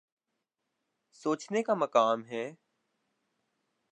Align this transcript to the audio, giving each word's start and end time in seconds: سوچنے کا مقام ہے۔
سوچنے 1.13 1.63
کا 1.63 1.73
مقام 1.73 2.25
ہے۔ 2.25 2.45